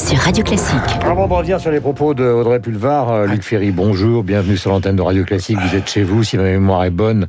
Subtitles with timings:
[0.00, 0.78] sur Radio Classique.
[1.04, 4.70] Avant de revenir sur les propos de Audrey Pulvar, euh, Luc Ferry, bonjour, bienvenue sur
[4.70, 5.58] l'antenne de Radio Classique.
[5.60, 7.26] Vous êtes chez vous, si ma mémoire est bonne.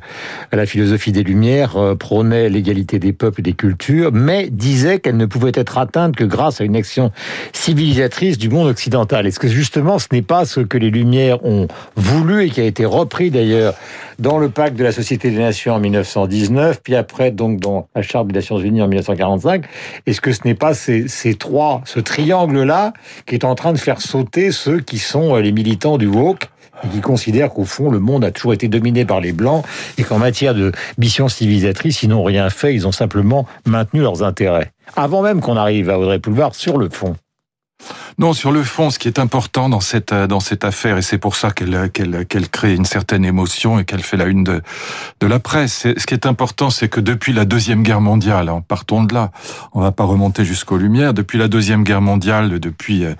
[0.52, 5.18] La philosophie des Lumières euh, prônait l'égalité des peuples et des cultures, mais disait qu'elle
[5.18, 7.12] ne pouvait être atteinte que grâce à une action
[7.52, 9.26] civilisatrice du monde occidental.
[9.26, 12.64] Est-ce que justement ce n'est pas ce que les Lumières ont voulu et qui a
[12.64, 13.74] été repris d'ailleurs
[14.18, 18.02] dans le pacte de la Société des Nations en 1919, puis après donc dans la
[18.02, 19.64] Charte des Nations Unies en 1945
[20.06, 21.98] Est-ce que ce n'est pas ces, ces trois, ce
[22.62, 22.92] triangle-là
[23.26, 26.48] qui est en train de faire sauter ceux qui sont euh, les militants du woke
[26.84, 29.64] et qui considèrent qu'au fond, le monde a toujours été dominé par les Blancs
[29.98, 34.24] et qu'en matière de mission civilisatrice, ils n'ont rien fait, ils ont simplement maintenu leurs
[34.24, 34.72] intérêts.
[34.96, 37.14] Avant même qu'on arrive à Audrey Pulvar sur le fond.
[38.18, 41.18] Non, sur le fond, ce qui est important dans cette dans cette affaire, et c'est
[41.18, 44.62] pour ça qu'elle qu'elle qu'elle crée une certaine émotion et qu'elle fait la une de
[45.20, 45.86] de la presse.
[45.96, 49.30] Ce qui est important, c'est que depuis la deuxième guerre mondiale, hein, partons de là,
[49.72, 51.14] on va pas remonter jusqu'aux Lumières.
[51.14, 53.14] Depuis la deuxième guerre mondiale, depuis euh,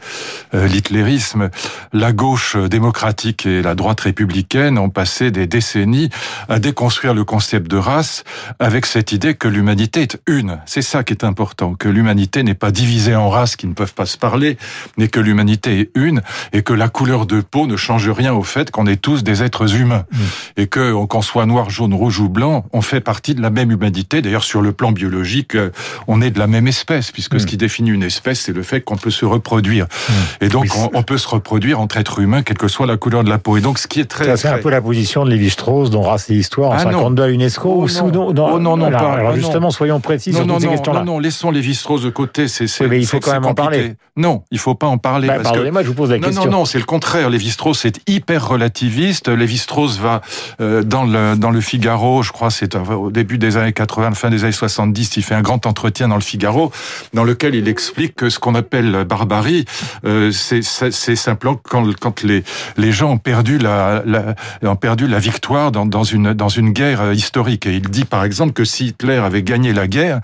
[0.54, 1.50] euh, l'hitlérisme,
[1.92, 6.10] la gauche démocratique et la droite républicaine ont passé des décennies
[6.48, 8.24] à déconstruire le concept de race
[8.58, 10.60] avec cette idée que l'humanité est une.
[10.66, 13.94] C'est ça qui est important, que l'humanité n'est pas divisée en races qui ne peuvent
[13.94, 14.51] pas se parler
[14.96, 16.22] n'est que l'humanité est une
[16.52, 19.42] et que la couleur de peau ne change rien au fait qu'on est tous des
[19.42, 20.16] êtres humains mmh.
[20.58, 23.70] et que qu'on soit noir, jaune, rouge ou blanc, on fait partie de la même
[23.70, 24.22] humanité.
[24.22, 25.70] D'ailleurs, sur le plan biologique, euh,
[26.06, 28.80] on est de la même espèce puisque ce qui définit une espèce, c'est le fait
[28.80, 29.86] qu'on peut se reproduire.
[29.86, 30.12] Mmh.
[30.42, 33.30] Et donc, on, peut se reproduire entre êtres humains, quelle que soit la couleur de
[33.30, 33.56] la peau.
[33.56, 34.36] Et donc, ce qui est très...
[34.36, 37.28] C'est un peu la position de Lévi-Strauss dans Race et Histoire en ah 52 à
[37.28, 38.32] l'UNESCO oh, ou non.
[38.32, 41.00] non, non, non, alors, justement, soyons précis sur non, ces questions-là.
[41.00, 42.48] Non, non, laissons Lévi-Strauss de côté.
[42.48, 43.94] C'est, mais il faut quand même en parler.
[44.16, 45.28] Non, il faut pas en parler.
[45.28, 46.44] Bah, Pardonnez-moi, je vous pose la question.
[46.44, 47.30] Non, non, non, c'est le contraire.
[47.30, 49.28] Lévi-Strauss est hyper relativiste.
[49.28, 50.20] Lévi-Strauss va
[50.60, 54.30] euh, dans le dans le Figaro, je crois, c'est au début des années 80, fin
[54.30, 56.72] des années 70, il fait un grand entretien dans le Figaro,
[57.14, 59.64] dans lequel il explique que ce qu'on appelle barbarie,
[60.04, 62.44] euh, c'est c'est simplement quand quand les
[62.76, 66.70] les gens ont perdu la, la ont perdu la victoire dans dans une dans une
[66.70, 67.66] guerre historique.
[67.66, 70.20] Et il dit par exemple que si Hitler avait gagné la guerre,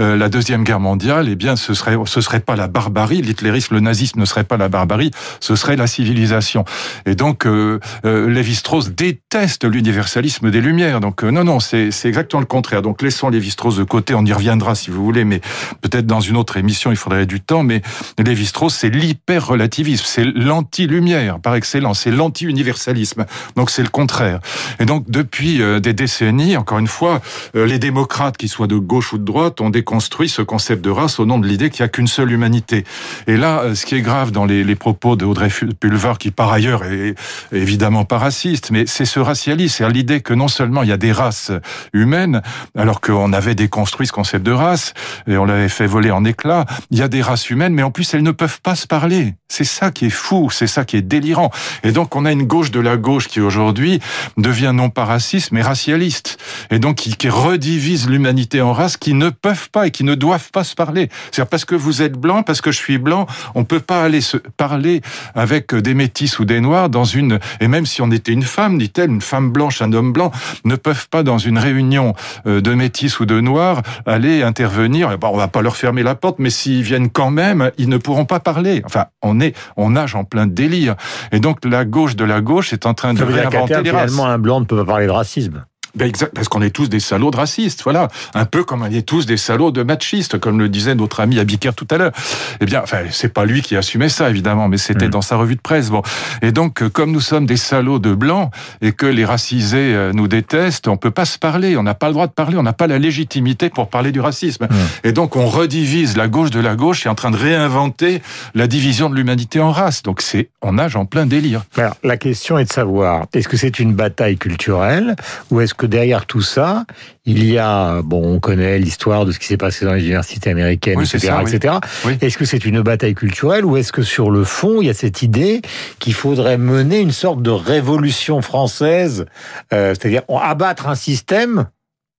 [0.00, 3.74] euh, la deuxième guerre mondiale, eh bien, ce serait ce serait pas la barbarie, l'hitlérisme,
[3.74, 5.10] le nazisme ne serait pas la barbarie,
[5.40, 6.64] ce serait la civilisation.
[7.06, 11.00] Et donc, euh, euh, Lévi-Strauss déteste l'universalisme des Lumières.
[11.00, 12.82] Donc, euh, non, non, c'est exactement le contraire.
[12.82, 15.40] Donc, laissons Lévi-Strauss de côté, on y reviendra si vous voulez, mais
[15.80, 17.62] peut-être dans une autre émission, il faudrait du temps.
[17.62, 17.82] Mais
[18.18, 23.26] Lévi-Strauss, c'est l'hyper-relativisme, c'est l'anti-lumière par excellence, c'est l'anti-universalisme.
[23.56, 24.40] Donc, c'est le contraire.
[24.80, 27.20] Et donc, depuis euh, des décennies, encore une fois,
[27.54, 31.18] les démocrates, qu'ils soient de gauche ou de droite, ont déconstruit ce concept de race
[31.18, 32.84] au nom de l'idée qu'il n'y a qu'une seule humanité.
[33.26, 35.48] Et là, ce qui est grave dans les, propos d'Audrey
[35.80, 37.14] Pulvar, qui par ailleurs est
[37.52, 40.98] évidemment pas raciste, mais c'est ce racialisme, c'est l'idée que non seulement il y a
[40.98, 41.52] des races
[41.94, 42.42] humaines,
[42.76, 44.92] alors qu'on avait déconstruit ce concept de race,
[45.26, 47.90] et on l'avait fait voler en éclats, il y a des races humaines, mais en
[47.90, 49.36] plus elles ne peuvent pas se parler.
[49.48, 51.50] C'est ça qui est fou, c'est ça qui est délirant.
[51.82, 54.00] Et donc on a une gauche de la gauche qui aujourd'hui
[54.36, 56.36] devient non pas raciste, mais racialiste.
[56.70, 60.14] Et donc qui, qui redivise l'humanité en races qui ne peuvent pas et qui ne
[60.14, 61.08] doivent pas se parler.
[61.30, 64.20] C'est-à-dire parce que vous êtes blanc, parce que je suis blanc, on peut pas aller
[64.20, 65.02] se parler
[65.34, 68.78] avec des métis ou des noirs dans une, et même si on était une femme,
[68.78, 70.30] dit-elle, une femme blanche, un homme blanc,
[70.64, 72.14] ne peuvent pas dans une réunion
[72.46, 75.16] euh, de métis ou de noirs aller intervenir.
[75.18, 77.96] Bon, on va pas leur fermer la porte, mais s'ils viennent quand même, ils ne
[77.96, 78.82] pourront pas parler.
[78.84, 80.96] Enfin, on est, on nage en plein délire.
[81.32, 84.10] Et donc, la gauche de la gauche est en train de réinventer les races.
[84.10, 85.64] Finalement, un blanc ne peut pas parler de racisme.
[85.98, 88.06] Ben exact, parce qu'on est tous des salauds de racistes, voilà.
[88.32, 91.40] Un peu comme on est tous des salauds de machistes, comme le disait notre ami
[91.40, 92.12] Abiker tout à l'heure.
[92.60, 95.10] Eh bien, enfin, c'est pas lui qui assumait ça, évidemment, mais c'était mm.
[95.10, 95.90] dans sa revue de presse.
[95.90, 96.02] Bon.
[96.40, 100.12] Et donc, euh, comme nous sommes des salauds de blancs et que les racisés euh,
[100.12, 102.62] nous détestent, on peut pas se parler, on n'a pas le droit de parler, on
[102.62, 104.66] n'a pas la légitimité pour parler du racisme.
[104.70, 104.76] Mm.
[105.02, 108.22] Et donc, on redivise la gauche de la gauche et est en train de réinventer
[108.54, 110.04] la division de l'humanité en races.
[110.04, 111.64] Donc, c'est, on nage en plein délire.
[111.76, 115.16] Alors, la question est de savoir, est-ce que c'est une bataille culturelle
[115.50, 116.84] ou est-ce que derrière tout ça,
[117.24, 120.50] il y a, bon, on connaît l'histoire de ce qui s'est passé dans les universités
[120.50, 121.74] américaines, etc., etc.
[122.20, 124.94] Est-ce que c'est une bataille culturelle ou est-ce que sur le fond, il y a
[124.94, 125.62] cette idée
[125.98, 129.26] qu'il faudrait mener une sorte de révolution française,
[129.72, 131.66] euh, c'est-à-dire abattre un système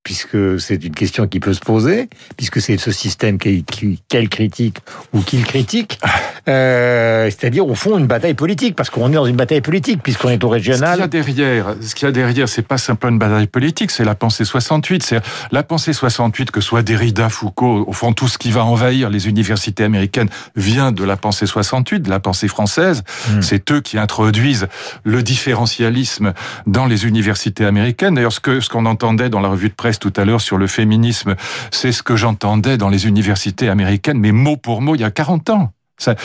[0.03, 4.77] puisque c'est une question qui peut se poser, puisque c'est ce système qu'elle critique
[5.13, 5.99] ou qu'il critique,
[6.47, 10.29] euh, c'est-à-dire au fond une bataille politique, parce qu'on est dans une bataille politique, puisqu'on
[10.29, 10.89] est au régional.
[10.89, 13.47] Ce qu'il y a derrière, ce qu'il y a derrière, c'est pas simplement une bataille
[13.47, 15.03] politique, c'est la pensée 68.
[15.03, 15.19] C'est
[15.51, 19.27] la pensée 68, que soit Derrida, Foucault, au fond tout ce qui va envahir les
[19.27, 23.03] universités américaines vient de la pensée 68, de la pensée française.
[23.29, 23.41] Hmm.
[23.41, 24.67] C'est eux qui introduisent
[25.03, 26.33] le différentialisme
[26.67, 28.15] dans les universités américaines.
[28.15, 30.57] D'ailleurs, ce que ce qu'on entendait dans la revue de presse tout à l'heure sur
[30.57, 31.35] le féminisme,
[31.71, 35.11] c'est ce que j'entendais dans les universités américaines, mais mot pour mot, il y a
[35.11, 35.71] 40 ans.
[35.99, 36.15] Ça,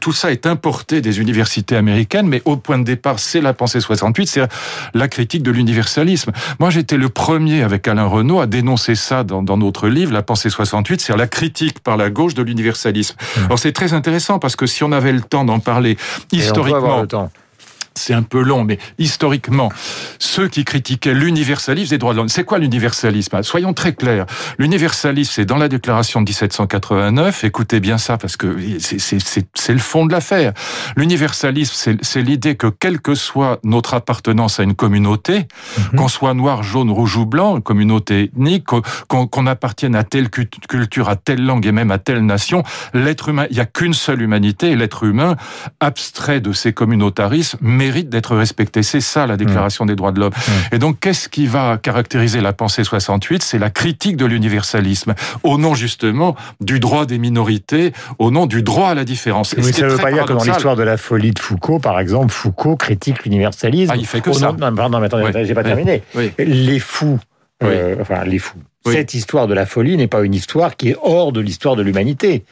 [0.00, 3.80] tout ça est importé des universités américaines, mais au point de départ, c'est la pensée
[3.80, 4.42] 68, c'est
[4.94, 6.30] la critique de l'universalisme.
[6.60, 10.22] Moi, j'étais le premier avec Alain Renaud à dénoncer ça dans, dans notre livre, La
[10.22, 13.16] pensée 68, c'est la critique par la gauche de l'universalisme.
[13.16, 13.44] Mmh.
[13.46, 15.96] Alors c'est très intéressant parce que si on avait le temps d'en parler
[16.30, 17.04] historiquement,
[18.04, 19.70] c'est un peu long, mais historiquement,
[20.18, 23.42] ceux qui critiquaient l'universalisme des droits de l'homme, c'est quoi l'universalisme?
[23.42, 24.26] Soyons très clairs.
[24.58, 30.04] L'universalisme, c'est dans la déclaration de 1789, écoutez bien ça parce que c'est le fond
[30.04, 30.52] de l'affaire.
[30.96, 35.46] L'universalisme, c'est l'idée que quelle que soit notre appartenance à une communauté,
[35.78, 35.98] mhm.
[35.98, 38.66] qu'on soit noir, jaune, rouge ou blanc, une communauté ethnique,
[39.08, 43.46] qu'on appartienne à telle culture, à telle langue et même à telle nation, l'être humain,
[43.50, 45.36] il n'y a qu'une seule humanité et l'être humain,
[45.80, 48.82] abstrait de ces communautarismes, mérite d'être respecté.
[48.82, 49.88] C'est ça la Déclaration mmh.
[49.88, 50.32] des droits de l'homme.
[50.36, 50.74] Mmh.
[50.74, 55.58] Et donc, qu'est-ce qui va caractériser la pensée 68 C'est la critique de l'universalisme, au
[55.58, 59.54] nom justement du droit des minorités, au nom du droit à la différence.
[59.54, 62.00] Et ça ne veut pas dire que dans l'histoire de la folie de Foucault, par
[62.00, 63.92] exemple, Foucault critique l'universalisme.
[63.92, 64.52] Ah, il fait que ça.
[64.52, 66.02] Non, pardon, mais attendez, j'ai pas terminé.
[66.38, 67.18] Les fous,
[67.62, 68.58] euh, enfin les fous.
[68.86, 71.82] Cette histoire de la folie n'est pas une histoire qui est hors de l'histoire de
[71.82, 72.44] l'humanité.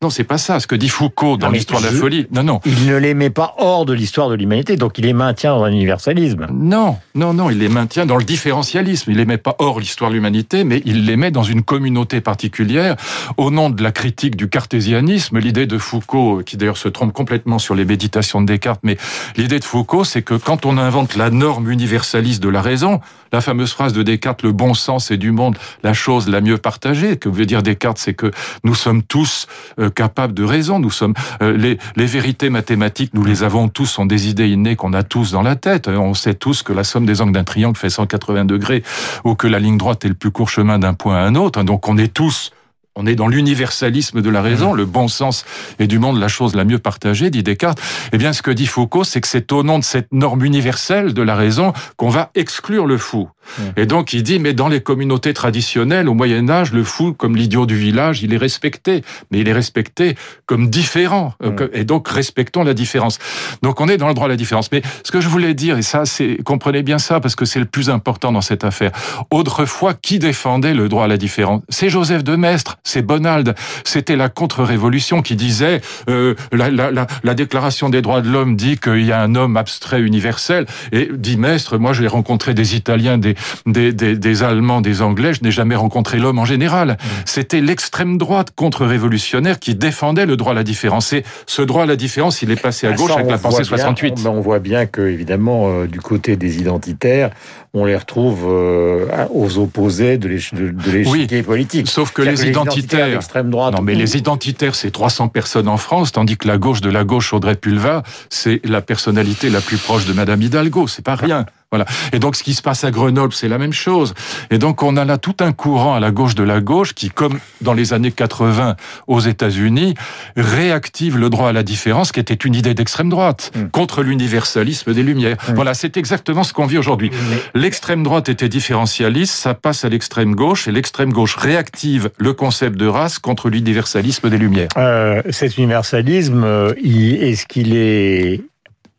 [0.00, 0.60] Non, c'est pas ça.
[0.60, 2.28] Ce que dit Foucault dans l'histoire de la folie.
[2.30, 2.60] Non, non.
[2.64, 5.64] Il ne les met pas hors de l'histoire de l'humanité, donc il les maintient dans
[5.64, 6.46] un universalisme.
[6.52, 7.50] Non, non, non.
[7.50, 9.10] Il les maintient dans le différentialisme.
[9.10, 12.20] Il les met pas hors l'histoire de l'humanité, mais il les met dans une communauté
[12.20, 12.94] particulière
[13.38, 15.36] au nom de la critique du cartésianisme.
[15.40, 18.98] L'idée de Foucault, qui d'ailleurs se trompe complètement sur les méditations de Descartes, mais
[19.36, 23.00] l'idée de Foucault, c'est que quand on invente la norme universaliste de la raison,
[23.32, 26.56] la fameuse phrase de Descartes, le bon sens est du monde la chose la mieux
[26.56, 28.30] partagée, que veut dire Descartes, c'est que
[28.62, 29.48] nous sommes tous
[29.80, 30.78] euh, capables de raison.
[30.78, 34.76] Nous sommes euh, les, les vérités mathématiques, nous les avons tous, sont des idées innées
[34.76, 35.88] qu'on a tous dans la tête.
[35.88, 38.82] On sait tous que la somme des angles d'un triangle fait 180 degrés
[39.24, 41.62] ou que la ligne droite est le plus court chemin d'un point à un autre.
[41.62, 42.52] Donc on est tous
[42.98, 45.44] on est dans l'universalisme de la raison, le bon sens
[45.78, 47.80] et du monde la chose la mieux partagée, dit Descartes.
[48.12, 51.14] Eh bien, ce que dit Foucault, c'est que c'est au nom de cette norme universelle
[51.14, 53.28] de la raison qu'on va exclure le fou.
[53.58, 53.62] Mmh.
[53.76, 57.36] Et donc, il dit, mais dans les communautés traditionnelles, au Moyen Âge, le fou, comme
[57.36, 60.16] l'idiot du village, il est respecté, mais il est respecté
[60.46, 61.34] comme différent.
[61.42, 61.56] Mmh.
[61.72, 63.18] Et donc, respectons la différence.
[63.62, 64.70] Donc, on est dans le droit à la différence.
[64.72, 67.60] Mais ce que je voulais dire, et ça, c'est, comprenez bien ça, parce que c'est
[67.60, 68.92] le plus important dans cette affaire.
[69.30, 71.62] Autrefois, qui défendait le droit à la différence?
[71.68, 73.54] C'est Joseph de Maistre c'est Bonald.
[73.84, 78.56] C'était la contre-révolution qui disait euh, la, la, la, la, déclaration des droits de l'homme
[78.56, 80.66] dit qu'il y a un homme abstrait universel.
[80.92, 83.34] Et dit Mestre, moi j'ai rencontré des Italiens, des,
[83.66, 86.90] des, des, des Allemands, des Anglais, je n'ai jamais rencontré l'homme en général.
[86.90, 87.06] Mmh.
[87.24, 91.12] C'était l'extrême droite contre-révolutionnaire qui défendait le droit à la différence.
[91.12, 93.64] Et ce droit à la différence, il est passé à ah, gauche avec la pensée
[93.64, 94.26] 68.
[94.26, 97.30] on, voit bien que, évidemment, euh, du côté des identitaires,
[97.74, 101.88] on les retrouve euh, aux opposés de l'échiquier politique.
[101.88, 103.74] Sauf que les identitaires droite.
[103.74, 107.04] Non, mais les identitaires, c'est 300 personnes en France, tandis que la gauche de la
[107.04, 110.86] gauche, Audrey Pulvar, c'est la personnalité la plus proche de Madame Hidalgo.
[110.88, 111.46] C'est pas rien.
[111.70, 111.84] Voilà.
[112.14, 114.14] Et donc, ce qui se passe à Grenoble, c'est la même chose.
[114.50, 117.10] Et donc, on a là tout un courant à la gauche de la gauche qui,
[117.10, 118.76] comme dans les années 80
[119.06, 119.92] aux États-Unis,
[120.34, 123.68] réactive le droit à la différence, qui était une idée d'extrême droite, mm.
[123.68, 125.36] contre l'universalisme des Lumières.
[125.46, 125.54] Mm.
[125.56, 127.10] Voilà, c'est exactement ce qu'on vit aujourd'hui.
[127.54, 132.76] L'extrême droite était différentialiste, ça passe à l'extrême gauche, et l'extrême gauche réactive le concept
[132.76, 134.68] de race contre l'universalisme des Lumières.
[134.78, 138.40] Euh, cet universalisme, euh, est-ce qu'il est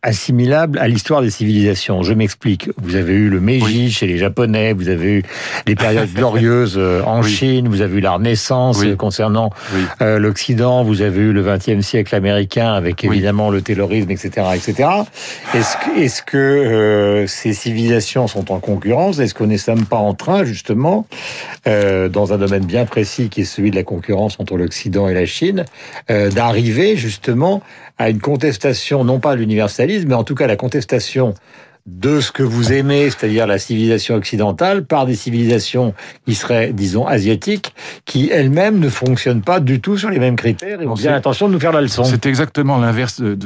[0.01, 2.03] assimilable à l'histoire des civilisations.
[2.03, 2.69] Je m'explique.
[2.77, 5.23] Vous avez eu le Meiji chez les Japonais, vous avez eu
[5.67, 9.49] les périodes glorieuses euh, en Chine, vous avez eu la Renaissance concernant
[10.01, 14.89] euh, l'Occident, vous avez eu le XXe siècle américain avec évidemment le terrorisme, etc., etc.
[15.53, 19.19] Est-ce que, euh, ces civilisations sont en concurrence?
[19.19, 21.05] Est-ce qu'on n'est même pas en train justement,
[21.65, 25.25] dans un domaine bien précis qui est celui de la concurrence entre l'Occident et la
[25.25, 25.65] Chine,
[26.07, 27.61] d'arriver justement
[27.99, 31.33] à une contestation, non pas l'universalisme, mais en tout cas la contestation
[31.85, 35.93] de ce que vous aimez, c'est-à-dire la civilisation occidentale, par des civilisations
[36.25, 37.73] qui seraient, disons, asiatiques,
[38.05, 41.47] qui elles-mêmes ne fonctionnent pas du tout sur les mêmes critères et ont bien l'intention
[41.47, 42.03] de nous faire la leçon.
[42.03, 43.37] C'est exactement l'inverse de,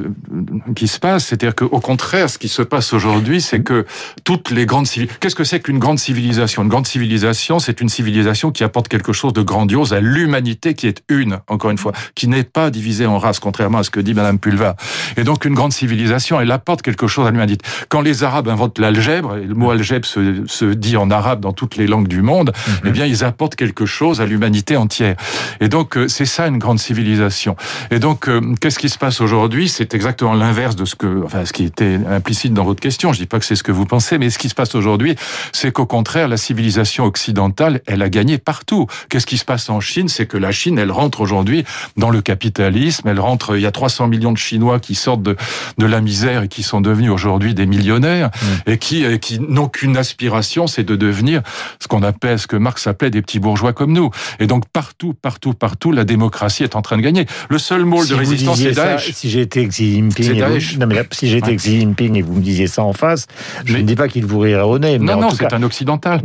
[0.76, 1.26] qui se passe.
[1.26, 3.86] C'est-à-dire qu'au contraire, ce qui se passe aujourd'hui, c'est que
[4.24, 5.20] toutes les grandes civilisations...
[5.22, 6.64] Qu'est-ce que c'est qu'une grande civilisation?
[6.64, 10.88] Une grande civilisation, c'est une civilisation qui apporte quelque chose de grandiose à l'humanité qui
[10.88, 14.00] est une, encore une fois, qui n'est pas divisée en races, contrairement à ce que
[14.00, 14.76] dit Madame Pulva.
[15.18, 17.66] Et donc, une grande civilisation, elle apporte quelque chose à l'humanité.
[17.90, 21.42] Quand les les Arabes inventent l'algèbre, et le mot algèbre se, se, dit en arabe
[21.42, 22.74] dans toutes les langues du monde, mhm.
[22.86, 25.18] eh bien, ils apportent quelque chose à l'humanité entière.
[25.60, 27.58] Et donc, euh, c'est ça une grande civilisation.
[27.92, 29.68] Et donc, euh, qu'est-ce qui se passe aujourd'hui?
[29.68, 33.12] C'est exactement l'inverse de ce que, enfin, ce qui était implicite dans votre question.
[33.12, 35.16] Je dis pas que c'est ce que vous pensez, mais ce qui se passe aujourd'hui,
[35.52, 38.88] c'est qu'au contraire, la civilisation occidentale, elle a gagné partout.
[39.10, 40.08] Qu'est-ce qui se passe en Chine?
[40.08, 41.66] C'est que la Chine, elle rentre aujourd'hui
[41.98, 43.10] dans le capitalisme.
[43.10, 43.58] Elle rentre.
[43.58, 45.36] Il y a 300 millions de Chinois qui sortent de,
[45.78, 48.70] de la misère et qui sont devenus aujourd'hui des millionnaires mmh.
[48.72, 51.42] et qui, et qui n'ont qu'une aspiration, c'est de devenir
[51.80, 54.10] ce qu'on appelle, ce que Marx appelait des petits bourgeois comme nous.
[54.40, 57.26] Et donc partout, partout, partout, la démocratie est en train de gagner.
[57.50, 59.12] Le seul mot de résistance, c'est Daesh.
[59.14, 62.68] si j'étais Xi Jinping, et non mais si j'étais Xi Jinping et vous me disiez
[62.68, 63.28] ça en face,
[63.66, 65.00] je ne dis pas qu'il vous rirait au nez.
[65.00, 66.22] non, non, c'est un occidental.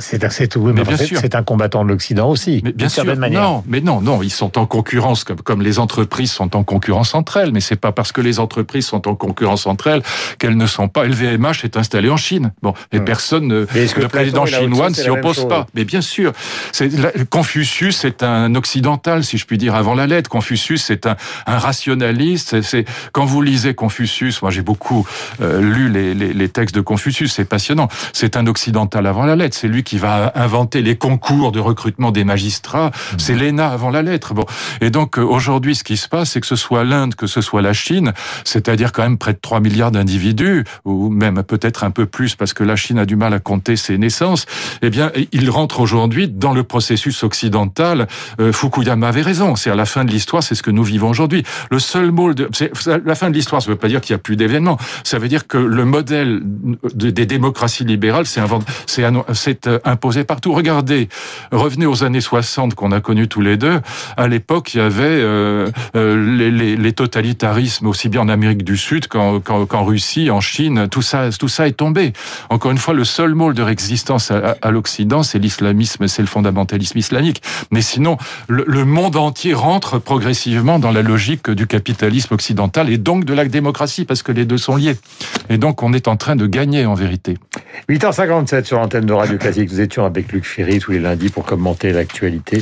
[0.00, 0.24] C'est
[1.16, 3.42] c'est un combattant de l'Occident aussi, mais bien sûr, manière.
[3.42, 7.14] Non, mais non, non, ils sont en concurrence comme, comme les entreprises sont en concurrence
[7.14, 7.52] entre elles.
[7.52, 10.02] Mais c'est pas parce que les entreprises sont en concurrence entre elles
[10.38, 11.04] qu'elles ne sont pas.
[11.04, 11.31] LVMH
[11.64, 12.52] est installé en Chine.
[12.62, 13.04] Bon, et hmm.
[13.04, 15.66] personne, ne, le président chinois ne s'y oppose pas.
[15.74, 16.32] Mais bien sûr,
[17.30, 20.28] Confucius est un occidental, si je puis dire, avant la lettre.
[20.30, 22.62] Confucius est un, un rationaliste.
[22.62, 25.06] C'est quand vous lisez Confucius, moi j'ai beaucoup
[25.40, 27.88] euh, lu les, les, les, textes de Confucius, c'est passionnant.
[28.12, 29.56] C'est un occidental avant la lettre.
[29.56, 32.88] C'est lui qui va inventer les concours de recrutement des magistrats.
[32.88, 33.18] Mmh.
[33.18, 34.34] C'est l'ENA avant la lettre.
[34.34, 34.44] Bon,
[34.80, 37.40] et donc euh, aujourd'hui, ce qui se passe, c'est que ce soit l'Inde, que ce
[37.40, 38.12] soit la Chine,
[38.44, 42.52] c'est-à-dire quand même près de 3 milliards d'individus, ou même peut-être un peu plus, parce
[42.52, 44.46] que la Chine a du mal à compter ses naissances.
[44.82, 48.08] Eh bien, il rentre aujourd'hui dans le processus occidental.
[48.40, 49.54] Euh, Fukuyama avait raison.
[49.56, 51.44] C'est à la fin de l'histoire, c'est ce que nous vivons aujourd'hui.
[51.70, 52.48] Le seul mot de
[53.04, 54.78] la fin de l'histoire, ça ne veut pas dire qu'il n'y a plus d'événements.
[55.04, 56.40] Ça veut dire que le modèle
[56.94, 60.52] des démocraties libérales s'est euh, imposé partout.
[60.52, 61.08] Regardez,
[61.52, 63.80] revenez aux années 60 qu'on a connues tous les deux.
[64.16, 69.40] À l'époque, il y avait euh, les, totalitarismes aussi bien en Amérique du Sud qu'en
[69.40, 70.88] qu Russie, en Chine.
[70.90, 72.12] Tout ça, tout ça est tombé.
[72.50, 76.28] Encore une fois, le seul mot de résistance à, à l'Occident, c'est l'islamisme, c'est le
[76.28, 77.42] fondamentalisme islamique.
[77.70, 78.16] Mais sinon,
[78.48, 83.34] le, le monde entier rentre progressivement dans la logique du capitalisme occidental et donc de
[83.34, 84.96] la démocratie, parce que les deux sont liés.
[85.48, 87.38] Et donc, on est en train de gagner en vérité.
[87.88, 89.70] 8h57 sur l'antenne de Radio Classique.
[89.70, 92.60] Nous étions avec Luc Ferry tous les lundis pour commenter l'actualité.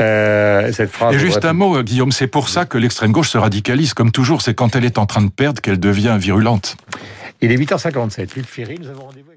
[0.00, 1.14] Euh, cette phrase.
[1.14, 3.94] Et juste un mot, Guillaume, c'est pour ça que l'extrême gauche se radicalise.
[3.94, 6.76] Comme toujours, c'est quand elle est en train de perdre qu'elle devient virulente.
[7.42, 8.36] Il est 8h57.
[8.36, 9.31] Luc Ferry, nous avons rendez-vous